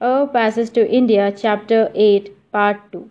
A 0.00 0.26
Passage 0.26 0.70
to 0.70 0.90
India, 0.90 1.30
Chapter 1.30 1.88
8, 1.94 2.50
Part 2.50 2.90
2. 2.90 3.10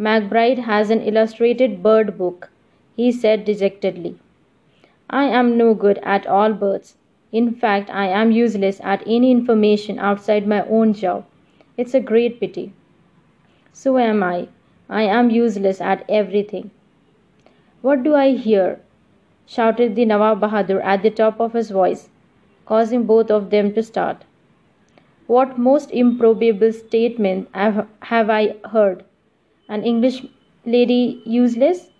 McBryde 0.00 0.58
has 0.58 0.90
an 0.90 1.00
illustrated 1.00 1.80
bird 1.80 2.18
book, 2.18 2.50
he 2.96 3.12
said 3.12 3.44
dejectedly. 3.44 4.18
I 5.08 5.26
am 5.26 5.56
no 5.56 5.74
good 5.74 5.98
at 6.02 6.26
all 6.26 6.52
birds. 6.52 6.96
In 7.30 7.54
fact, 7.54 7.88
I 7.88 8.08
am 8.08 8.32
useless 8.32 8.80
at 8.82 9.04
any 9.06 9.30
information 9.30 10.00
outside 10.00 10.48
my 10.48 10.66
own 10.66 10.92
job. 10.92 11.24
It's 11.76 11.94
a 11.94 12.00
great 12.00 12.40
pity. 12.40 12.72
So 13.72 13.96
am 13.96 14.24
I. 14.24 14.48
I 14.90 15.02
am 15.02 15.30
useless 15.30 15.80
at 15.80 16.04
everything. 16.08 16.72
What 17.80 18.02
do 18.02 18.16
I 18.16 18.32
hear? 18.32 18.80
shouted 19.46 19.94
the 19.94 20.04
Nawab 20.04 20.40
Bahadur 20.40 20.82
at 20.82 21.04
the 21.04 21.10
top 21.10 21.38
of 21.38 21.52
his 21.52 21.70
voice, 21.70 22.08
causing 22.64 23.04
both 23.04 23.30
of 23.30 23.50
them 23.50 23.72
to 23.74 23.84
start. 23.84 24.24
What 25.26 25.58
most 25.58 25.90
improbable 25.90 26.72
statement 26.72 27.48
have 27.52 27.88
have 28.02 28.30
I 28.30 28.54
heard? 28.72 29.04
An 29.68 29.82
English 29.82 30.24
lady 30.64 31.20
useless? 31.24 31.90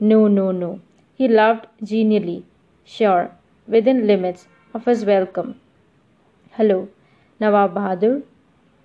No, 0.00 0.28
no, 0.28 0.50
no. 0.50 0.80
He 1.14 1.28
laughed 1.28 1.66
genially, 1.84 2.42
sure, 2.84 3.32
within 3.68 4.06
limits 4.06 4.48
of 4.72 4.86
his 4.86 5.04
welcome. 5.04 5.60
Hello, 6.52 6.88
Nawab 7.38 7.74
Bahadur. 7.74 8.22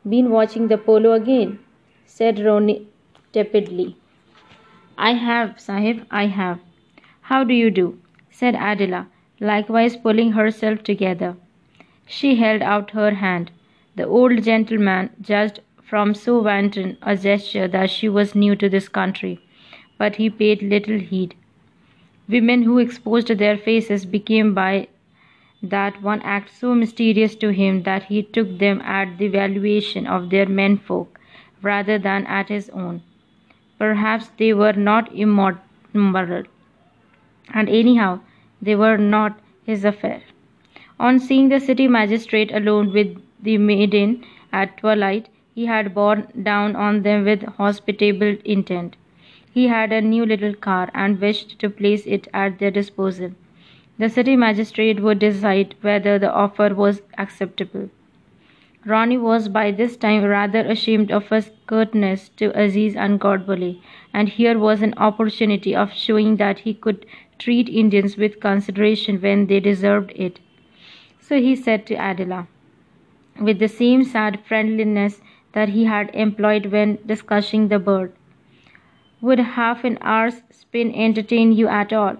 Been 0.07 0.29
watching 0.29 0.67
the 0.67 0.77
polo 0.77 1.13
again? 1.13 1.59
said 2.05 2.39
Ronnie 2.39 2.87
tepidly. 3.31 3.95
I 4.97 5.13
have, 5.13 5.59
Sahib, 5.59 6.05
I 6.11 6.25
have. 6.27 6.59
How 7.21 7.43
do 7.45 7.53
you 7.53 7.71
do? 7.71 7.97
said 8.29 8.55
Adela, 8.55 9.07
likewise 9.39 9.95
pulling 9.95 10.33
herself 10.33 10.83
together. 10.83 11.37
She 12.05 12.35
held 12.35 12.61
out 12.61 12.91
her 12.91 13.11
hand. 13.11 13.51
The 13.95 14.05
old 14.05 14.43
gentleman 14.43 15.09
judged 15.21 15.61
from 15.81 16.13
so 16.13 16.39
wanton 16.41 16.97
a 17.01 17.15
gesture 17.15 17.67
that 17.69 17.89
she 17.89 18.09
was 18.09 18.35
new 18.35 18.55
to 18.57 18.67
this 18.67 18.89
country, 18.89 19.39
but 19.97 20.17
he 20.17 20.29
paid 20.29 20.61
little 20.61 20.99
heed. 20.99 21.35
Women 22.27 22.63
who 22.63 22.77
exposed 22.77 23.29
their 23.29 23.57
faces 23.57 24.05
became 24.05 24.53
by 24.53 24.89
that 25.63 26.01
one 26.01 26.21
act 26.21 26.49
so 26.49 26.75
mysterious 26.75 27.35
to 27.37 27.53
him 27.53 27.83
that 27.83 28.03
he 28.03 28.21
took 28.21 28.57
them 28.59 28.81
at 28.81 29.17
the 29.17 29.29
valuation 29.29 30.05
of 30.07 30.29
their 30.29 30.45
menfolk 30.45 31.19
rather 31.61 31.97
than 31.97 32.25
at 32.27 32.49
his 32.49 32.69
own. 32.71 33.01
Perhaps 33.79 34.29
they 34.37 34.53
were 34.53 34.73
not 34.73 35.13
immoral, 35.13 36.43
and 37.53 37.69
anyhow 37.69 38.19
they 38.61 38.75
were 38.75 38.97
not 38.97 39.39
his 39.65 39.85
affair. 39.85 40.21
On 40.99 41.19
seeing 41.19 41.49
the 41.49 41.59
city 41.59 41.87
magistrate 41.87 42.51
alone 42.53 42.91
with 42.91 43.21
the 43.41 43.57
maiden 43.57 44.23
at 44.51 44.77
twilight, 44.77 45.29
he 45.53 45.65
had 45.65 45.93
borne 45.93 46.27
down 46.43 46.75
on 46.75 47.03
them 47.03 47.25
with 47.25 47.43
hospitable 47.43 48.35
intent. 48.43 48.95
He 49.51 49.67
had 49.67 49.91
a 49.93 50.01
new 50.01 50.25
little 50.25 50.53
car 50.53 50.89
and 50.93 51.19
wished 51.21 51.59
to 51.59 51.69
place 51.69 52.05
it 52.05 52.27
at 52.33 52.59
their 52.59 52.71
disposal. 52.71 53.31
The 53.97 54.09
city 54.09 54.35
magistrate 54.35 55.01
would 55.01 55.19
decide 55.19 55.75
whether 55.81 56.19
the 56.19 56.33
offer 56.33 56.73
was 56.73 57.01
acceptable. 57.17 57.89
Ronnie 58.85 59.17
was 59.17 59.47
by 59.47 59.71
this 59.71 59.95
time 59.97 60.23
rather 60.23 60.59
ashamed 60.59 61.11
of 61.11 61.29
his 61.29 61.49
curtness 61.65 62.29
to 62.37 62.51
Aziz 62.59 62.95
and 62.95 63.19
Godbole, 63.19 63.79
and 64.13 64.29
here 64.29 64.59
was 64.59 64.81
an 64.81 64.93
opportunity 64.97 65.73
of 65.75 65.93
showing 65.93 66.35
that 66.35 66.59
he 66.59 66.73
could 66.73 67.05
treat 67.39 67.67
Indians 67.67 68.17
with 68.17 68.39
consideration 68.39 69.21
when 69.21 69.47
they 69.47 69.59
deserved 69.59 70.11
it. 70.15 70.39
So 71.19 71.39
he 71.39 71.55
said 71.55 71.87
to 71.87 71.95
Adela, 71.95 72.47
with 73.39 73.59
the 73.59 73.67
same 73.67 74.03
sad 74.03 74.39
friendliness 74.45 75.21
that 75.53 75.69
he 75.69 75.85
had 75.85 76.09
employed 76.13 76.67
when 76.67 76.97
discussing 77.05 77.67
the 77.67 77.79
bird, 77.79 78.13
Would 79.21 79.39
half 79.39 79.83
an 79.83 79.97
hour's 80.01 80.41
spin 80.51 80.93
entertain 80.93 81.51
you 81.51 81.67
at 81.67 81.93
all? 81.93 82.17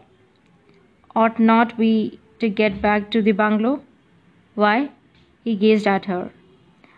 Ought 1.15 1.39
not 1.39 1.77
we 1.77 2.19
to 2.39 2.49
get 2.49 2.81
back 2.81 3.11
to 3.11 3.21
the 3.21 3.31
bungalow? 3.31 3.81
Why? 4.55 4.89
He 5.43 5.55
gazed 5.55 5.87
at 5.87 6.05
her. 6.05 6.31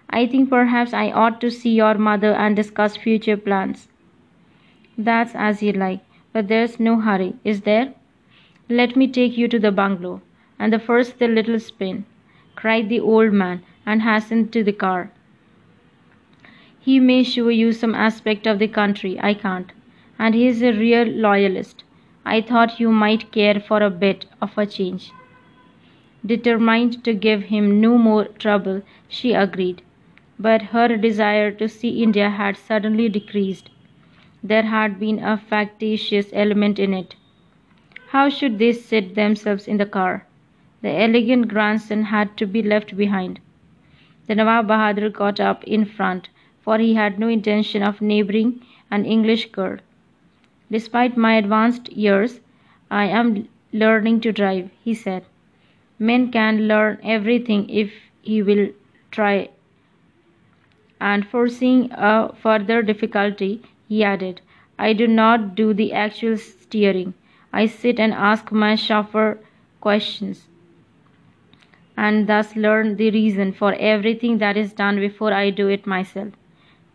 I 0.10 0.26
think 0.26 0.50
perhaps 0.50 0.94
I 0.94 1.12
ought 1.12 1.42
to 1.42 1.52
see 1.52 1.72
your 1.72 1.96
mother 1.96 2.34
and 2.34 2.56
discuss 2.56 2.96
future 2.96 3.38
plans. 3.38 3.88
That's 4.98 5.36
as 5.36 5.62
you 5.62 5.74
like, 5.74 6.00
but 6.34 6.48
there's 6.48 6.80
no 6.80 7.02
hurry, 7.02 7.36
is 7.44 7.62
there? 7.62 7.94
Let 8.70 8.96
me 8.96 9.08
take 9.08 9.38
you 9.38 9.48
to 9.48 9.60
the 9.60 9.72
bungalow, 9.72 10.22
and 10.58 10.74
the 10.74 10.80
first 10.80 11.20
the 11.20 11.28
little 11.28 11.60
spin, 11.60 12.06
cried 12.56 12.90
the 12.90 13.00
old 13.00 13.34
man, 13.34 13.64
and 13.88 14.04
hastened 14.04 14.54
to 14.54 14.64
the 14.64 14.78
car. 14.84 15.10
He 16.80 17.00
may 17.00 17.24
show 17.24 17.48
you 17.48 17.72
some 17.72 17.96
aspect 17.96 18.46
of 18.46 18.60
the 18.60 18.68
country 18.68 19.20
I 19.20 19.34
can't, 19.34 19.72
and 20.20 20.36
he 20.36 20.46
is 20.46 20.62
a 20.62 20.72
real 20.74 21.08
loyalist. 21.08 21.84
I 22.24 22.42
thought 22.42 22.80
you 22.80 22.92
might 22.92 23.32
care 23.32 23.60
for 23.60 23.82
a 23.82 23.90
bit 23.90 24.28
of 24.42 24.56
a 24.56 24.68
change. 24.68 25.12
Determined 26.24 27.04
to 27.04 27.16
give 27.16 27.44
him 27.56 27.82
no 27.82 27.98
more 27.98 28.26
trouble, 28.46 28.84
she 29.08 29.34
agreed 29.34 29.82
but 30.40 30.62
her 30.74 30.96
desire 30.98 31.52
to 31.52 31.68
see 31.68 32.04
India 32.04 32.30
had 32.30 32.56
suddenly 32.56 33.10
decreased. 33.10 33.70
There 34.44 34.64
had 34.64 35.00
been 35.00 35.20
a 35.20 35.38
factitious 35.38 36.30
element 36.32 36.78
in 36.78 36.94
it. 36.94 37.16
How 38.10 38.30
should 38.30 38.60
they 38.60 38.72
sit 38.72 39.16
themselves 39.16 39.68
in 39.68 39.78
the 39.78 39.86
car? 39.86 40.28
The 40.82 40.92
elegant 40.92 41.48
grandson 41.48 42.04
had 42.04 42.38
to 42.38 42.46
be 42.46 42.62
left 42.62 42.96
behind. 42.96 43.40
The 44.28 44.36
Nawab 44.36 44.68
Bahadur 44.68 45.10
got 45.12 45.40
up 45.40 45.64
in 45.64 45.86
front, 45.86 46.30
for 46.62 46.78
he 46.78 46.94
had 46.96 47.18
no 47.18 47.28
intention 47.28 47.82
of 47.82 48.02
neighbouring 48.02 48.62
an 48.92 49.06
English 49.06 49.52
girl. 49.52 49.78
Despite 50.70 51.16
my 51.18 51.36
advanced 51.36 51.90
years, 51.94 52.42
I 52.92 53.06
am 53.06 53.48
learning 53.72 54.22
to 54.22 54.32
drive, 54.32 54.70
he 54.84 54.94
said. 54.94 55.26
Men 55.98 56.32
can 56.32 56.68
learn 56.68 57.00
everything 57.04 57.70
if 57.70 57.94
he 58.22 58.42
will 58.42 58.70
try 59.12 59.50
and 61.00 61.26
foreseeing 61.26 61.92
a 61.94 62.34
further 62.34 62.82
difficulty, 62.82 63.62
he 63.88 64.04
added, 64.04 64.42
I 64.78 64.94
do 64.94 65.08
not 65.08 65.56
do 65.56 65.74
the 65.74 65.94
actual 65.94 66.38
steering. 66.38 67.14
I 67.54 67.66
sit 67.66 68.00
and 68.00 68.14
ask 68.14 68.52
my 68.52 68.76
chauffeur 68.76 69.40
questions 69.80 70.48
and 71.98 72.28
thus 72.28 72.56
learn 72.56 72.96
the 72.96 73.12
reason 73.12 73.52
for 73.52 73.74
everything 73.74 74.38
that 74.38 74.56
is 74.56 74.72
done 74.72 75.00
before 75.00 75.34
I 75.34 75.50
do 75.50 75.68
it 75.68 75.86
myself. 75.88 76.30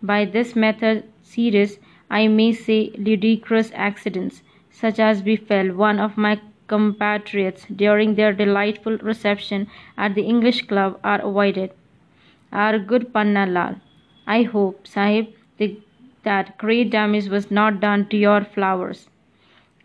By 0.03 0.25
this 0.25 0.57
method, 0.57 1.05
serious, 1.23 1.79
I 2.11 2.29
may 2.29 2.53
say 2.53 2.93
ludicrous 2.97 3.71
accidents, 3.75 4.43
such 4.71 4.99
as 4.99 5.21
befell 5.23 5.75
one 5.75 5.99
of 5.99 6.17
my 6.17 6.41
compatriots 6.69 7.67
during 7.67 8.15
their 8.15 8.33
delightful 8.33 8.97
reception 8.99 9.67
at 9.99 10.15
the 10.15 10.23
English 10.23 10.63
Club, 10.69 10.99
are 11.05 11.21
avoided. 11.21 11.73
Our 12.53 12.79
good 12.79 13.13
Panna 13.13 13.45
Lal 13.47 13.81
I 14.27 14.43
hope, 14.43 14.87
Sahib, 14.87 15.29
that 16.23 16.57
great 16.59 16.91
damage 16.91 17.27
was 17.29 17.51
not 17.51 17.81
done 17.81 18.07
to 18.09 18.17
your 18.17 18.45
flowers. 18.45 19.09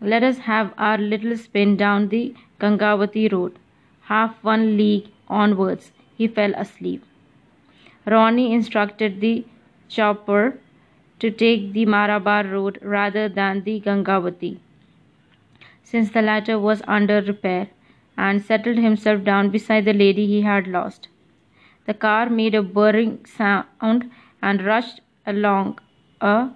Let 0.00 0.22
us 0.22 0.38
have 0.38 0.72
our 0.78 0.96
little 0.96 1.36
spin 1.36 1.76
down 1.76 2.08
the 2.08 2.34
Gangavati 2.60 3.32
road. 3.32 3.58
Half 4.08 4.42
one 4.42 4.76
league 4.78 5.08
onwards, 5.28 5.92
he 6.16 6.28
fell 6.28 6.54
asleep. 6.54 7.04
Ronnie 8.06 8.54
instructed 8.54 9.20
the 9.20 9.44
chopper 9.88 10.58
to 11.18 11.30
take 11.30 11.72
the 11.74 11.84
Marabar 11.84 12.50
road 12.50 12.78
rather 12.80 13.28
than 13.28 13.64
the 13.64 13.80
Gangavati, 13.80 14.60
since 15.82 16.10
the 16.10 16.22
latter 16.22 16.58
was 16.58 16.80
under 16.88 17.20
repair, 17.20 17.68
and 18.16 18.42
settled 18.42 18.78
himself 18.78 19.22
down 19.24 19.50
beside 19.50 19.84
the 19.84 19.92
lady 19.92 20.26
he 20.26 20.40
had 20.40 20.66
lost. 20.66 21.08
The 21.84 21.92
car 21.92 22.30
made 22.30 22.54
a 22.54 22.62
burring 22.62 23.26
sound 23.26 24.10
and 24.40 24.64
rushed 24.64 25.02
along 25.26 25.78
a 26.22 26.48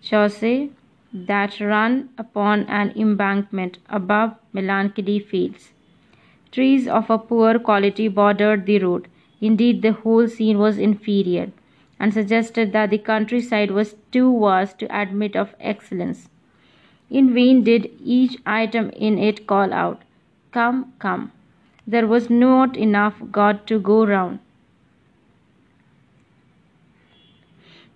chaussee 0.00 0.72
that 1.12 1.60
ran 1.60 2.08
upon 2.16 2.64
an 2.80 2.94
embankment 2.96 3.78
above 3.90 4.34
melancholy 4.54 5.18
fields. 5.18 5.73
Trees 6.54 6.86
of 6.86 7.10
a 7.10 7.18
poor 7.18 7.58
quality 7.58 8.06
bordered 8.06 8.64
the 8.64 8.78
road. 8.78 9.08
Indeed, 9.40 9.82
the 9.82 9.90
whole 9.92 10.28
scene 10.28 10.58
was 10.58 10.78
inferior, 10.78 11.50
and 11.98 12.14
suggested 12.14 12.72
that 12.72 12.90
the 12.90 12.98
countryside 12.98 13.72
was 13.72 13.96
too 14.12 14.38
vast 14.38 14.78
to 14.78 14.86
admit 14.96 15.34
of 15.34 15.56
excellence. 15.58 16.28
In 17.10 17.34
vain 17.34 17.64
did 17.64 17.90
each 17.98 18.38
item 18.46 18.90
in 18.90 19.18
it 19.18 19.48
call 19.48 19.72
out, 19.72 20.02
Come, 20.52 20.92
come. 21.00 21.32
There 21.88 22.06
was 22.06 22.30
not 22.30 22.76
enough 22.76 23.20
God 23.32 23.66
to 23.66 23.80
go 23.80 24.06
round. 24.06 24.38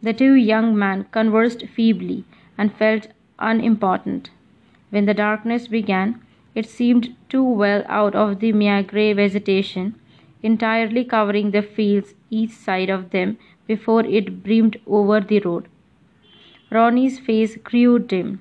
The 0.02 0.12
two 0.12 0.34
young 0.34 0.76
men 0.76 1.04
conversed 1.12 1.66
feebly 1.68 2.24
and 2.56 2.74
felt 2.74 3.06
unimportant. 3.38 4.30
When 4.90 5.06
the 5.06 5.14
darkness 5.14 5.68
began, 5.68 6.20
it 6.60 6.68
seemed 6.68 7.08
too 7.32 7.44
well 7.62 7.82
out 8.00 8.14
of 8.22 8.38
the 8.40 8.52
mere 8.52 8.82
grey 8.82 9.12
vegetation, 9.12 9.94
entirely 10.42 11.04
covering 11.04 11.50
the 11.52 11.62
fields 11.62 12.14
each 12.30 12.50
side 12.50 12.90
of 12.90 13.10
them 13.10 13.36
before 13.66 14.04
it 14.18 14.42
brimmed 14.42 14.78
over 14.86 15.20
the 15.20 15.40
road. 15.40 15.68
Ronnie's 16.70 17.18
face 17.18 17.56
grew 17.70 17.98
dim, 17.98 18.40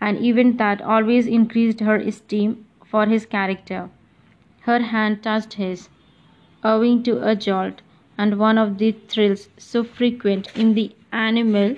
and 0.00 0.18
even 0.18 0.56
that 0.58 0.82
always 0.82 1.26
increased 1.26 1.80
her 1.80 1.96
esteem 1.96 2.66
for 2.84 3.06
his 3.06 3.26
character. 3.26 3.88
Her 4.62 4.80
hand 4.80 5.22
touched 5.22 5.54
his, 5.54 5.88
owing 6.62 7.02
to 7.04 7.14
a 7.26 7.34
jolt, 7.34 7.80
and 8.18 8.38
one 8.38 8.58
of 8.58 8.76
the 8.78 8.92
thrills 8.92 9.48
so 9.56 9.84
frequent 9.84 10.54
in 10.56 10.74
the 10.74 10.94
animal 11.12 11.76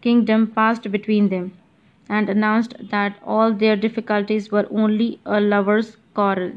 kingdom 0.00 0.46
passed 0.46 0.90
between 0.90 1.28
them, 1.28 1.52
and 2.08 2.28
announced 2.28 2.74
that 2.90 3.18
all 3.24 3.52
their 3.52 3.76
difficulties 3.76 4.50
were 4.52 4.66
only 4.70 5.20
a 5.26 5.40
lover's 5.40 5.96
quarrel. 6.14 6.52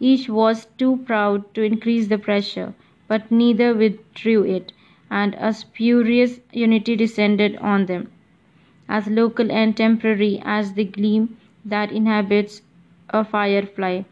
Each 0.00 0.28
was 0.28 0.66
too 0.78 0.98
proud 1.06 1.52
to 1.54 1.62
increase 1.62 2.08
the 2.08 2.18
pressure, 2.18 2.74
but 3.08 3.30
neither 3.30 3.74
withdrew 3.74 4.44
it, 4.44 4.72
and 5.10 5.34
a 5.38 5.52
spurious 5.52 6.40
unity 6.52 6.96
descended 6.96 7.56
on 7.56 7.86
them, 7.86 8.10
as 8.88 9.06
local 9.06 9.50
and 9.52 9.76
temporary 9.76 10.40
as 10.44 10.74
the 10.74 10.84
gleam 10.84 11.36
that 11.64 11.92
inhabits 11.92 12.62
a 13.10 13.24
firefly. 13.24 14.02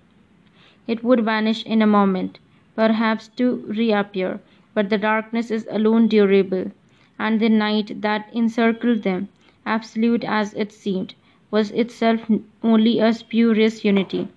It 0.87 1.05
would 1.05 1.25
vanish 1.25 1.65
in 1.65 1.83
a 1.83 1.87
moment, 1.87 2.39
perhaps 2.77 3.29
to 3.37 3.57
reappear, 3.67 4.41
but 4.73 4.89
the 4.89 4.99
darkness 4.99 5.51
is 5.51 5.67
alone 5.71 6.09
durable, 6.09 6.71
and 7.19 7.41
the 7.41 7.49
night 7.49 8.01
that 8.03 8.31
encircled 8.33 9.03
them, 9.03 9.29
absolute 9.67 10.25
as 10.25 10.55
it 10.55 10.73
seemed, 10.73 11.15
was 11.51 11.71
itself 11.73 12.21
only 12.63 12.99
a 13.01 13.13
spurious 13.13 13.85
unity 13.85 14.29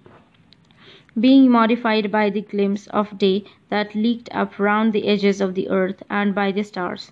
being 1.19 1.49
modified 1.49 2.11
by 2.11 2.29
the 2.29 2.41
glimpse 2.41 2.85
of 2.87 3.17
day 3.17 3.43
that 3.69 3.95
leaked 3.95 4.29
up 4.31 4.59
round 4.59 4.93
the 4.93 5.07
edges 5.07 5.41
of 5.41 5.55
the 5.55 5.67
earth 5.69 6.03
and 6.09 6.35
by 6.35 6.51
the 6.51 6.63
stars. 6.63 7.11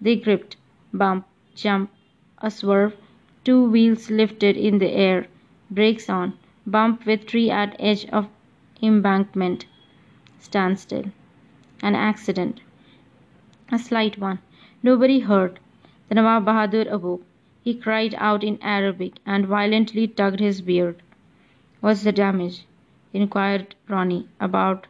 They 0.00 0.16
gripped, 0.16 0.56
bump, 0.92 1.26
jump, 1.54 1.90
a 2.38 2.50
swerve, 2.50 2.96
two 3.44 3.68
wheels 3.68 4.10
lifted 4.10 4.56
in 4.56 4.78
the 4.78 4.90
air, 4.90 5.26
brakes 5.70 6.08
on, 6.08 6.32
bump 6.66 7.04
with 7.04 7.26
tree 7.26 7.50
at 7.50 7.76
edge 7.78 8.06
of 8.06 8.28
embankment, 8.82 9.66
standstill. 10.38 11.04
An 11.82 11.94
accident. 11.94 12.60
A 13.70 13.78
slight 13.78 14.18
one. 14.18 14.38
Nobody 14.82 15.20
hurt. 15.20 15.58
The 16.08 16.14
Nawab 16.14 16.46
Bahadur 16.46 16.90
awoke. 16.90 17.22
He 17.66 17.74
cried 17.74 18.14
out 18.18 18.44
in 18.44 18.62
Arabic 18.62 19.14
and 19.26 19.44
violently 19.44 20.06
tugged 20.06 20.38
his 20.38 20.60
beard. 20.60 21.02
What's 21.80 22.04
the 22.04 22.12
damage? 22.12 22.64
inquired 23.12 23.74
Ronnie, 23.88 24.28
about 24.38 24.86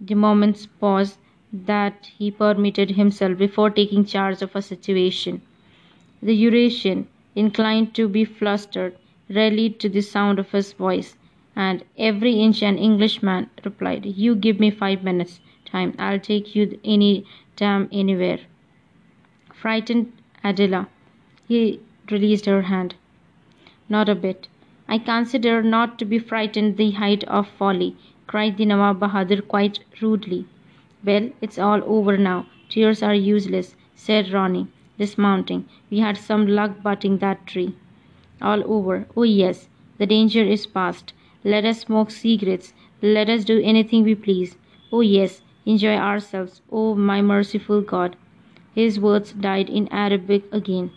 the 0.00 0.14
moment's 0.14 0.64
pause 0.64 1.18
that 1.52 2.10
he 2.16 2.30
permitted 2.30 2.92
himself 2.92 3.36
before 3.36 3.68
taking 3.68 4.06
charge 4.06 4.40
of 4.40 4.56
a 4.56 4.62
situation. 4.62 5.42
The 6.22 6.34
Eurasian, 6.34 7.06
inclined 7.34 7.92
to 7.96 8.08
be 8.08 8.24
flustered, 8.24 8.96
rallied 9.28 9.78
to 9.80 9.90
the 9.90 10.00
sound 10.00 10.38
of 10.38 10.52
his 10.52 10.72
voice, 10.72 11.18
and 11.54 11.84
every 11.98 12.40
inch 12.40 12.62
an 12.62 12.78
Englishman 12.78 13.50
replied, 13.62 14.06
You 14.06 14.34
give 14.36 14.58
me 14.58 14.70
five 14.70 15.04
minutes 15.04 15.40
time, 15.66 15.94
I'll 15.98 16.18
take 16.18 16.56
you 16.56 16.80
any 16.82 17.26
damn 17.56 17.90
anywhere. 17.92 18.38
Frightened 19.52 20.14
Adela, 20.42 20.88
he 21.46 21.80
released 22.10 22.46
her 22.46 22.62
hand. 22.62 22.94
Not 23.88 24.08
a 24.08 24.14
bit. 24.14 24.48
I 24.88 24.98
consider 24.98 25.62
not 25.62 25.98
to 25.98 26.04
be 26.04 26.18
frightened 26.18 26.76
the 26.76 26.90
height 26.90 27.24
of 27.24 27.48
folly, 27.48 27.96
cried 28.26 28.56
the 28.56 28.64
Nawab 28.66 29.00
Bahadur 29.00 29.46
quite 29.46 29.80
rudely. 30.00 30.46
Well, 31.04 31.30
it's 31.40 31.58
all 31.58 31.82
over 31.84 32.16
now. 32.16 32.46
Tears 32.68 33.02
are 33.02 33.14
useless, 33.14 33.76
said 33.94 34.32
Ronnie, 34.32 34.68
dismounting. 34.98 35.66
We 35.90 36.00
had 36.00 36.16
some 36.16 36.46
luck 36.46 36.82
butting 36.82 37.18
that 37.18 37.46
tree. 37.46 37.74
All 38.42 38.62
over. 38.66 39.06
Oh, 39.16 39.22
yes, 39.22 39.68
the 39.98 40.06
danger 40.06 40.42
is 40.42 40.66
past. 40.66 41.12
Let 41.44 41.64
us 41.64 41.80
smoke 41.80 42.10
cigarettes. 42.10 42.74
Let 43.02 43.28
us 43.30 43.44
do 43.44 43.60
anything 43.62 44.04
we 44.04 44.14
please. 44.14 44.56
Oh, 44.92 45.00
yes, 45.00 45.42
enjoy 45.66 45.96
ourselves. 45.96 46.62
Oh, 46.70 46.94
my 46.94 47.22
merciful 47.22 47.80
God. 47.80 48.16
His 48.74 49.00
words 49.00 49.32
died 49.32 49.68
in 49.68 49.88
Arabic 49.88 50.44
again. 50.52 50.90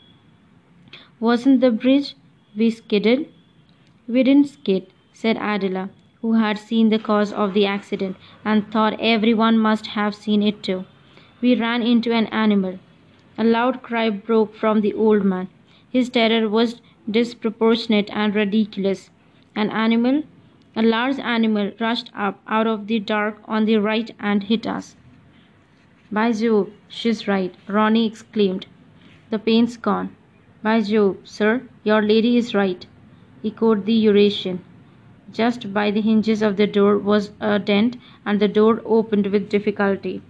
Wasn't 1.23 1.61
the 1.61 1.71
bridge? 1.71 2.15
We 2.53 2.69
skidded. 2.69 3.29
We 4.09 4.23
didn't 4.23 4.49
skid, 4.49 4.87
said 5.13 5.37
Adela, 5.37 5.89
who 6.21 6.33
had 6.33 6.57
seen 6.57 6.89
the 6.89 6.99
cause 6.99 7.31
of 7.31 7.53
the 7.53 7.65
accident 7.65 8.17
and 8.43 8.69
thought 8.69 8.99
everyone 8.99 9.57
must 9.57 9.87
have 9.87 10.15
seen 10.15 10.43
it 10.43 10.61
too. 10.61 10.83
We 11.39 11.55
ran 11.55 11.81
into 11.81 12.11
an 12.11 12.25
animal. 12.25 12.77
A 13.37 13.45
loud 13.45 13.81
cry 13.81 14.09
broke 14.09 14.53
from 14.53 14.81
the 14.81 14.93
old 14.93 15.23
man. 15.23 15.47
His 15.89 16.09
terror 16.09 16.49
was 16.49 16.81
disproportionate 17.09 18.09
and 18.11 18.35
ridiculous. 18.35 19.09
An 19.55 19.69
animal, 19.69 20.23
a 20.75 20.81
large 20.81 21.19
animal, 21.19 21.71
rushed 21.79 22.11
up 22.13 22.41
out 22.47 22.67
of 22.67 22.87
the 22.87 22.99
dark 22.99 23.37
on 23.45 23.63
the 23.63 23.77
right 23.77 24.11
and 24.19 24.43
hit 24.43 24.67
us. 24.67 24.97
By 26.11 26.33
Jove, 26.33 26.71
she's 26.89 27.29
right, 27.29 27.55
Ronnie 27.69 28.07
exclaimed. 28.07 28.65
The 29.29 29.39
pain's 29.39 29.77
gone. 29.77 30.17
By 30.63 30.81
Jove, 30.81 31.17
sir, 31.25 31.61
your 31.83 32.01
lady 32.01 32.37
is 32.37 32.55
right 32.55 32.83
echoed 33.45 33.85
the 33.85 33.93
Eurasian. 33.93 34.63
Just 35.31 35.73
by 35.73 35.91
the 35.91 35.99
hinges 35.99 36.41
of 36.41 36.55
the 36.55 36.65
door 36.65 36.97
was 36.97 37.31
a 37.41 37.59
dent, 37.59 37.97
and 38.25 38.39
the 38.39 38.47
door 38.47 38.81
opened 38.85 39.27
with 39.27 39.49
difficulty. 39.49 40.21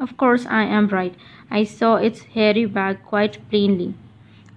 Of 0.00 0.16
course 0.16 0.46
I 0.46 0.64
am 0.64 0.88
right. 0.88 1.14
I 1.50 1.62
saw 1.62 1.96
its 1.96 2.22
hairy 2.22 2.64
back 2.66 3.04
quite 3.06 3.38
plainly. 3.50 3.94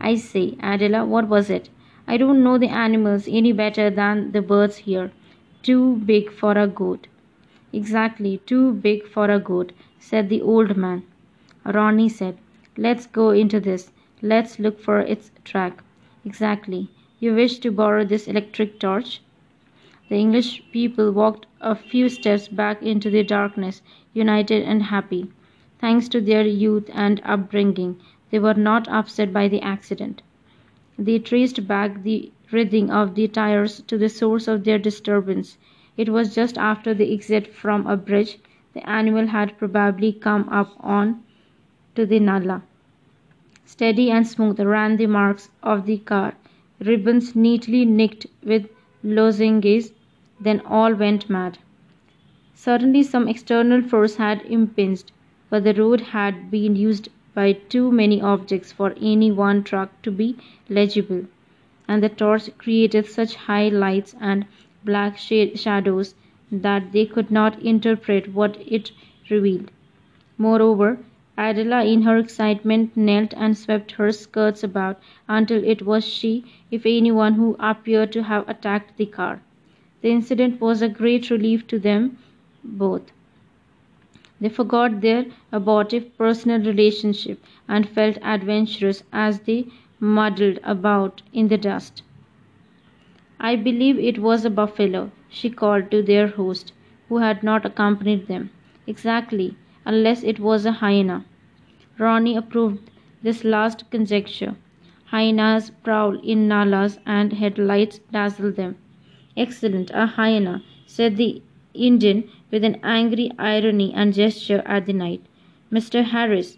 I 0.01 0.15
say, 0.15 0.57
Adela, 0.59 1.05
what 1.05 1.27
was 1.27 1.51
it? 1.51 1.69
I 2.07 2.17
don't 2.17 2.44
know 2.44 2.57
the 2.57 2.69
animals 2.69 3.27
any 3.29 3.51
better 3.51 3.91
than 3.91 4.31
the 4.31 4.41
birds 4.41 4.77
here. 4.77 5.11
Too 5.61 5.97
big 5.97 6.31
for 6.31 6.57
a 6.57 6.65
goat. 6.67 7.05
Exactly, 7.71 8.41
too 8.47 8.73
big 8.73 9.07
for 9.07 9.29
a 9.29 9.39
goat, 9.39 9.71
said 9.99 10.29
the 10.29 10.41
old 10.41 10.75
man. 10.75 11.03
Ronnie 11.63 12.09
said, 12.09 12.38
Let's 12.75 13.05
go 13.05 13.29
into 13.29 13.59
this. 13.59 13.91
Let's 14.22 14.58
look 14.58 14.80
for 14.80 15.00
its 15.00 15.31
track. 15.44 15.84
Exactly. 16.25 16.90
You 17.19 17.36
wish 17.36 17.60
to 17.60 17.72
borrow 17.72 18.04
this 18.04 18.28
electric 18.28 18.80
torch? 18.80 19.22
The 20.10 20.16
English 20.16 20.64
people 20.72 21.12
walked 21.12 21.46
a 21.62 21.75
few 21.75 22.10
steps 22.10 22.48
back 22.48 22.81
into 22.81 23.10
the 23.10 23.24
darkness, 23.24 23.81
united 24.14 24.64
and 24.64 24.84
happy. 24.84 25.31
Thanks 25.80 26.07
to 26.09 26.21
their 26.21 26.45
youth 26.45 26.90
and 26.94 27.21
upbringing, 27.24 28.00
they 28.31 28.40
were 28.40 28.54
not 28.56 28.88
upset 28.88 29.31
by 29.31 29.47
the 29.47 29.62
accident. 29.62 30.21
They 30.97 31.19
traced 31.19 31.68
back 31.68 32.04
the 32.04 32.31
writhing 32.52 32.90
of 32.90 33.16
the 33.16 33.28
tires 33.28 33.81
to 33.81 33.97
the 33.97 34.09
source 34.09 34.47
of 34.47 34.64
their 34.64 34.80
disturbance. 34.80 35.57
It 35.95 36.09
was 36.09 36.33
just 36.33 36.57
after 36.57 36.94
the 36.94 37.14
exit 37.14 37.54
from 37.54 37.86
a 37.86 37.95
bridge. 37.95 38.40
The 38.74 38.90
animal 38.90 39.28
had 39.28 39.57
probably 39.57 40.12
come 40.12 40.50
up 40.50 40.74
on 40.80 41.24
to 41.95 42.06
the 42.06 42.19
nullah. 42.19 42.64
Steady 43.69 44.09
and 44.09 44.26
smooth 44.26 44.62
ran 44.62 44.95
the 44.95 45.07
marks 45.07 45.50
of 45.62 45.86
the 45.86 45.97
car 45.97 46.36
ribbons 46.80 47.36
neatly 47.36 47.83
nicked 47.83 48.26
with 48.42 48.69
lozenges, 49.04 49.92
then 50.40 50.62
all 50.62 50.94
went 50.94 51.30
mad. 51.30 51.57
Certainly 52.54 53.04
some 53.04 53.28
external 53.28 53.81
force 53.81 54.16
had 54.16 54.42
impinged, 54.44 55.12
but 55.50 55.66
the 55.66 55.74
road 55.74 56.00
had 56.00 56.50
been 56.50 56.78
used 56.78 57.09
by 57.33 57.52
too 57.52 57.92
many 57.92 58.21
objects 58.21 58.71
for 58.71 58.95
any 59.02 59.33
one 59.33 59.64
truck 59.66 60.02
to 60.04 60.12
be 60.12 60.38
legible, 60.69 61.26
and 61.90 62.02
the 62.02 62.07
torch 62.07 62.50
created 62.57 63.06
such 63.06 63.36
high 63.36 63.68
lights 63.68 64.16
and 64.21 64.45
black 64.86 65.18
shadows 65.18 66.16
that 66.50 66.94
they 66.94 67.06
could 67.06 67.30
not 67.30 67.62
interpret 67.62 68.33
what 68.33 68.57
it 68.66 68.94
revealed. 69.30 69.71
Moreover, 70.38 71.00
Adela 71.37 71.85
in 71.85 72.01
her 72.01 72.17
excitement 72.17 72.97
knelt 72.97 73.33
and 73.37 73.57
swept 73.57 73.91
her 73.94 74.11
skirts 74.11 74.63
about 74.63 74.99
until 75.27 75.63
it 75.63 75.83
was 75.85 76.06
she, 76.06 76.44
if 76.71 76.85
anyone, 76.85 77.35
who 77.35 77.56
appeared 77.59 78.11
to 78.11 78.23
have 78.23 78.49
attacked 78.49 78.97
the 78.97 79.06
car. 79.06 79.41
The 80.01 80.09
incident 80.09 80.59
was 80.59 80.81
a 80.81 80.89
great 80.89 81.29
relief 81.29 81.67
to 81.67 81.79
them 81.79 82.17
both. 82.63 83.11
They 84.41 84.49
forgot 84.49 85.01
their 85.01 85.25
abortive 85.51 86.17
personal 86.17 86.59
relationship 86.59 87.44
and 87.67 87.87
felt 87.87 88.17
adventurous 88.23 89.03
as 89.13 89.41
they 89.41 89.67
muddled 89.99 90.59
about 90.63 91.21
in 91.33 91.49
the 91.49 91.57
dust. 91.57 92.01
I 93.39 93.56
believe 93.56 93.97
it 93.97 94.19
was 94.19 94.45
a 94.45 94.49
buffalo, 94.49 95.11
she 95.29 95.49
called 95.49 95.89
to 95.91 96.03
their 96.03 96.27
host, 96.27 96.73
who 97.07 97.19
had 97.19 97.41
not 97.41 97.65
accompanied 97.65 98.27
them. 98.27 98.51
Exactly 98.85 99.56
unless 99.87 100.23
it 100.23 100.39
was 100.39 100.65
a 100.65 100.73
hyena. 100.83 101.23
Ronnie 101.97 102.35
approved 102.35 102.91
this 103.23 103.44
last 103.44 103.89
conjecture. 103.89 104.56
Hyenas 105.06 105.71
prowl 105.83 106.19
in 106.19 106.47
nullahs 106.47 106.99
and 107.06 107.31
headlights 107.31 107.99
dazzle 108.11 108.51
them. 108.51 108.75
Excellent, 109.37 109.89
a 109.94 110.06
hyena, 110.06 110.61
said 110.85 111.15
the 111.15 111.41
Indian 111.73 112.29
with 112.51 112.63
an 112.63 112.77
angry 112.83 113.31
irony 113.39 113.94
and 113.94 114.13
gesture 114.13 114.61
at 114.65 114.85
the 114.85 114.94
night. 114.94 115.21
Mr. 115.71 116.03
Harris, 116.03 116.57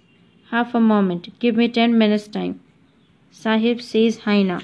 half 0.50 0.74
a 0.74 0.80
moment. 0.80 1.38
Give 1.40 1.56
me 1.56 1.68
ten 1.68 1.98
minutes' 1.98 2.28
time. 2.28 2.60
Sahib 3.32 3.82
says 3.82 4.20
hyena. 4.20 4.62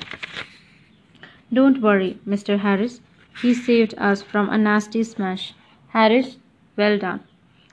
Don't 1.54 1.82
worry, 1.82 2.18
Mr. 2.28 2.60
Harris. 2.60 3.02
He 3.42 3.54
saved 3.54 3.94
us 3.98 4.24
from 4.24 4.50
a 4.50 4.58
nasty 4.58 5.04
smash. 5.04 5.54
Harris, 5.90 6.38
well 6.76 6.98
done. 6.98 7.22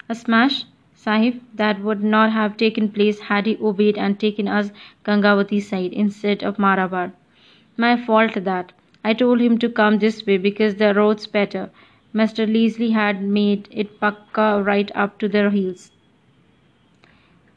A 0.08 0.14
smash, 0.14 0.64
Sahib, 1.04 1.40
that 1.52 1.80
would 1.80 2.04
not 2.04 2.30
have 2.30 2.56
taken 2.56 2.88
place 2.88 3.18
had 3.28 3.46
he 3.46 3.58
obeyed 3.60 3.98
and 3.98 4.20
taken 4.20 4.46
us 4.46 4.70
Gangavati 5.04 5.60
side 5.60 5.92
instead 5.92 6.44
of 6.44 6.58
Marabar. 6.58 7.10
My 7.76 7.96
fault 7.96 8.34
that. 8.44 8.70
I 9.02 9.12
told 9.12 9.40
him 9.40 9.58
to 9.58 9.68
come 9.68 9.98
this 9.98 10.24
way 10.24 10.38
because 10.38 10.76
the 10.76 10.94
road's 10.94 11.26
better. 11.26 11.70
Mr. 12.14 12.46
Leslie 12.46 12.92
had 12.92 13.20
made 13.20 13.66
it 13.72 13.98
pakka 13.98 14.64
right 14.64 14.92
up 14.94 15.18
to 15.18 15.28
their 15.28 15.50
heels. 15.50 15.90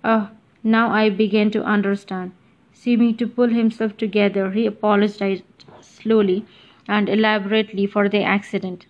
Oh, 0.04 0.32
now 0.64 0.90
I 0.90 1.10
began 1.12 1.52
to 1.52 1.64
understand. 1.64 2.32
Seeming 2.74 3.16
to 3.18 3.28
pull 3.28 3.50
himself 3.50 3.96
together, 3.96 4.50
he 4.52 4.66
apologized 4.66 5.44
slowly 5.82 6.46
and 6.88 7.08
elaborately 7.08 7.86
for 7.86 8.10
the 8.10 8.24
accident. 8.24 8.88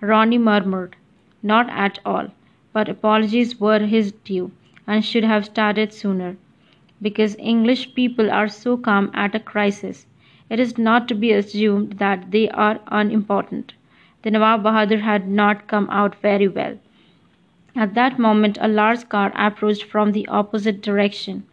Ronnie 0.00 0.38
murmured, 0.38 0.96
Not 1.42 1.68
at 1.68 1.98
all, 2.06 2.28
but 2.72 2.88
apologies 2.88 3.60
were 3.60 3.80
his 3.80 4.12
due 4.12 4.50
and 4.86 5.04
should 5.04 5.24
have 5.24 5.44
started 5.44 5.92
sooner. 5.92 6.36
Because 7.00 7.36
English 7.38 7.94
people 7.94 8.30
are 8.30 8.48
so 8.48 8.76
calm 8.76 9.10
at 9.14 9.34
a 9.34 9.40
crisis, 9.40 10.06
it 10.48 10.60
is 10.60 10.78
not 10.78 11.08
to 11.08 11.14
be 11.14 11.32
assumed 11.32 11.94
that 11.94 12.30
they 12.30 12.48
are 12.50 12.80
unimportant. 12.88 13.74
The 14.22 14.30
Nawab 14.30 14.62
Bahadur 14.62 15.00
had 15.00 15.28
not 15.28 15.66
come 15.66 15.88
out 15.90 16.14
very 16.22 16.48
well. 16.48 16.78
At 17.74 17.94
that 17.94 18.18
moment, 18.18 18.58
a 18.60 18.68
large 18.68 19.08
car 19.08 19.32
approached 19.34 19.84
from 19.84 20.12
the 20.12 20.28
opposite 20.28 20.82
direction. 20.82 21.44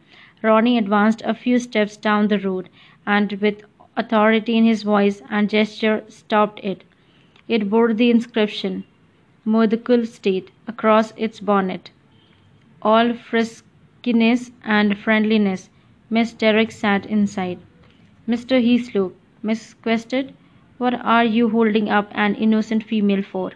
Ronnie 0.41 0.77
advanced 0.77 1.21
a 1.25 1.33
few 1.33 1.59
steps 1.59 1.97
down 1.97 2.27
the 2.27 2.39
road 2.39 2.69
and, 3.05 3.31
with 3.41 3.63
authority 3.95 4.57
in 4.57 4.65
his 4.65 4.83
voice 4.83 5.21
and 5.29 5.49
gesture, 5.49 6.03
stopped 6.07 6.59
it. 6.61 6.83
It 7.47 7.69
bore 7.69 7.93
the 7.93 8.11
inscription, 8.11 8.83
Mudkul 9.51 10.05
State, 10.05 10.51
across 10.67 11.11
its 11.17 11.39
bonnet. 11.39 11.89
All 12.83 13.13
friskiness 13.13 14.51
and 14.63 14.95
friendliness, 14.95 15.69
Miss 16.07 16.33
Derek 16.33 16.71
sat 16.71 17.05
inside. 17.07 17.57
Mr. 18.27 18.61
Heaslop, 18.63 19.13
Miss 19.41 19.73
Quested, 19.73 20.35
what 20.77 20.93
are 20.93 21.23
you 21.23 21.49
holding 21.49 21.89
up 21.89 22.11
an 22.13 22.35
innocent 22.35 22.83
female 22.83 23.23
for? 23.23 23.51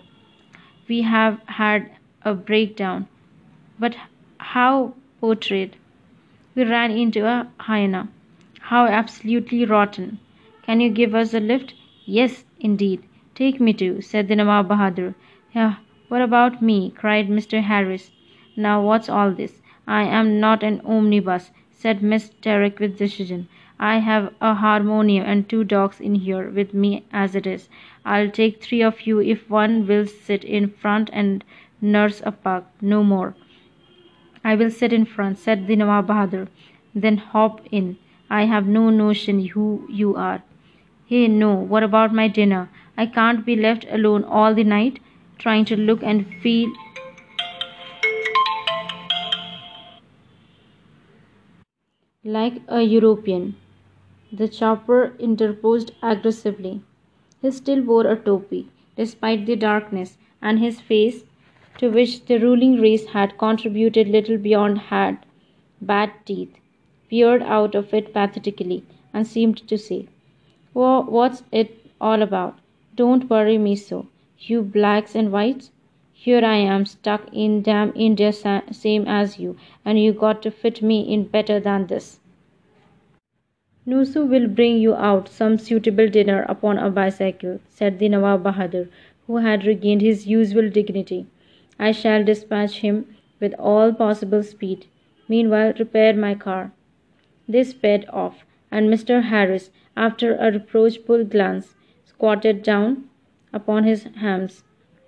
We 0.87 1.03
have 1.03 1.39
had 1.45 1.91
a 2.23 2.33
breakdown. 2.33 3.07
But 3.77 3.95
how 4.39 4.95
portrayed? 5.21 5.75
We 6.55 6.63
ran 6.63 6.89
into 6.89 7.25
a 7.27 7.47
hyena. 7.57 8.09
How 8.61 8.87
absolutely 8.87 9.63
rotten. 9.65 10.19
Can 10.63 10.79
you 10.81 10.89
give 10.89 11.13
us 11.13 11.35
a 11.35 11.39
lift? 11.39 11.75
Yes, 12.05 12.45
indeed. 12.59 13.03
Take 13.35 13.61
me 13.61 13.73
too, 13.73 14.01
said 14.01 14.27
the 14.27 14.35
Nawab 14.35 14.67
Bahadur. 14.69 15.13
What 16.13 16.21
about 16.21 16.61
me? 16.61 16.91
cried 16.95 17.27
Mr. 17.27 17.63
Harris. 17.63 18.11
Now 18.55 18.83
what's 18.83 19.09
all 19.09 19.31
this? 19.31 19.63
I 19.87 20.03
am 20.03 20.39
not 20.39 20.61
an 20.61 20.79
omnibus, 20.85 21.49
said 21.71 22.03
Miss 22.03 22.29
Derek 22.29 22.77
with 22.77 22.99
decision. 22.99 23.47
I 23.79 23.97
have 23.97 24.31
a 24.39 24.53
harmonium 24.53 25.25
and 25.25 25.49
two 25.49 25.63
dogs 25.63 25.99
in 25.99 26.13
here 26.13 26.51
with 26.51 26.71
me 26.71 27.03
as 27.11 27.33
it 27.33 27.47
is. 27.47 27.67
I'll 28.05 28.29
take 28.29 28.61
three 28.61 28.83
of 28.83 29.07
you 29.07 29.21
if 29.21 29.49
one 29.49 29.87
will 29.87 30.05
sit 30.05 30.43
in 30.43 30.69
front 30.69 31.09
and 31.11 31.43
nurse 31.81 32.21
a 32.23 32.31
pug, 32.31 32.65
no 32.79 33.03
more. 33.03 33.33
I 34.43 34.53
will 34.53 34.69
sit 34.69 34.93
in 34.93 35.05
front, 35.05 35.39
said 35.39 35.65
the 35.65 35.75
Nawab 35.75 36.05
Bahadur. 36.05 36.47
Then 36.93 37.17
hop 37.17 37.59
in. 37.71 37.97
I 38.29 38.45
have 38.45 38.67
no 38.67 38.91
notion 38.91 39.47
who 39.47 39.87
you 39.89 40.15
are. 40.15 40.43
Hey, 41.07 41.27
no, 41.27 41.55
what 41.55 41.81
about 41.81 42.13
my 42.13 42.27
dinner? 42.27 42.69
I 42.95 43.07
can't 43.07 43.43
be 43.43 43.55
left 43.55 43.87
alone 43.89 44.23
all 44.23 44.53
the 44.53 44.63
night, 44.63 44.99
trying 45.43 45.65
to 45.65 45.75
look 45.75 46.01
and 46.01 46.25
feel 46.41 46.71
like 52.23 52.61
a 52.69 52.81
European. 52.81 53.55
The 54.31 54.47
chopper 54.47 55.15
interposed 55.19 55.91
aggressively. 56.01 56.81
He 57.41 57.51
still 57.51 57.81
wore 57.83 58.07
a 58.07 58.15
topi, 58.15 58.69
despite 58.95 59.45
the 59.45 59.57
darkness, 59.57 60.17
and 60.41 60.59
his 60.59 60.79
face 60.81 61.25
to 61.77 61.89
which 61.89 62.25
the 62.25 62.37
ruling 62.39 62.79
race 62.81 63.07
had 63.07 63.37
contributed 63.37 64.07
little 64.07 64.37
beyond 64.37 64.79
had 64.93 65.25
bad 65.81 66.13
teeth, 66.25 66.55
peered 67.09 67.43
out 67.43 67.75
of 67.75 67.93
it 67.93 68.13
pathetically, 68.13 68.83
and 69.13 69.27
seemed 69.27 69.67
to 69.67 69.77
say, 69.77 70.07
well, 70.73 71.03
What's 71.03 71.43
it 71.51 71.85
all 71.99 72.21
about? 72.21 72.59
Don't 72.95 73.29
worry 73.29 73.57
me 73.57 73.75
so, 73.75 74.07
you 74.49 74.61
blacks 74.61 75.15
and 75.15 75.31
whites. 75.31 75.71
Here 76.11 76.43
I 76.43 76.55
am 76.55 76.85
stuck 76.85 77.27
in 77.33 77.61
damn 77.61 77.93
India 77.95 78.33
same 78.33 79.07
as 79.07 79.39
you, 79.39 79.57
and 79.85 79.99
you 79.99 80.13
got 80.13 80.41
to 80.43 80.51
fit 80.51 80.81
me 80.81 81.01
in 81.01 81.25
better 81.25 81.59
than 81.59 81.87
this. 81.87 82.19
Nusu 83.85 84.25
will 84.25 84.47
bring 84.47 84.77
you 84.77 84.95
out 84.95 85.27
some 85.27 85.57
suitable 85.57 86.07
dinner 86.07 86.45
upon 86.47 86.77
a 86.77 86.89
bicycle, 86.89 87.59
said 87.69 87.99
the 87.99 88.09
Nawab 88.09 88.43
Bahadur, 88.43 88.87
who 89.27 89.37
had 89.37 89.65
regained 89.65 90.01
his 90.01 90.27
usual 90.27 90.69
dignity. 90.69 91.25
I 91.77 91.91
shall 91.91 92.23
dispatch 92.23 92.79
him 92.79 93.15
with 93.39 93.53
all 93.59 93.91
possible 93.91 94.43
speed. 94.43 94.85
Meanwhile, 95.27 95.73
repair 95.79 96.13
my 96.13 96.35
car. 96.35 96.71
They 97.47 97.63
sped 97.63 98.05
off, 98.09 98.45
and 98.71 98.89
Mr. 98.89 99.23
Harris, 99.23 99.71
after 99.97 100.35
a 100.35 100.51
reproachful 100.51 101.25
glance, 101.25 101.75
squatted 102.05 102.63
down 102.63 103.09
upon 103.53 103.83
his 103.83 104.03
hams. 104.17 104.63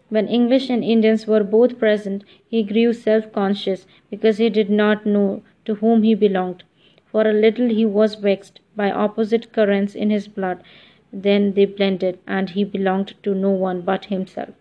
When 0.09 0.27
English 0.27 0.69
and 0.69 0.83
Indians 0.83 1.27
were 1.27 1.43
both 1.43 1.79
present, 1.79 2.23
he 2.47 2.63
grew 2.63 2.93
self 2.93 3.31
conscious 3.31 3.87
because 4.09 4.37
he 4.37 4.49
did 4.49 4.69
not 4.69 5.05
know 5.05 5.43
to 5.65 5.75
whom 5.75 6.03
he 6.03 6.15
belonged. 6.15 6.63
For 7.05 7.27
a 7.27 7.33
little 7.33 7.69
he 7.69 7.85
was 7.85 8.15
vexed 8.15 8.59
by 8.75 8.91
opposite 8.91 9.51
currents 9.53 9.95
in 9.95 10.09
his 10.09 10.27
blood. 10.27 10.63
Then 11.11 11.53
they 11.53 11.65
blended, 11.65 12.19
and 12.27 12.49
he 12.49 12.63
belonged 12.63 13.13
to 13.23 13.33
no 13.33 13.51
one 13.51 13.81
but 13.81 14.05
himself. 14.05 14.53